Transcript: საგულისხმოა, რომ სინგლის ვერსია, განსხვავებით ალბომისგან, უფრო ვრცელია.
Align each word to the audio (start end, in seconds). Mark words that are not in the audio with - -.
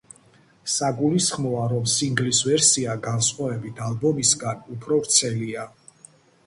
საგულისხმოა, 0.75 1.67
რომ 1.73 1.85
სინგლის 1.97 2.39
ვერსია, 2.49 2.97
განსხვავებით 3.07 3.83
ალბომისგან, 3.91 4.67
უფრო 4.79 5.01
ვრცელია. 5.05 5.71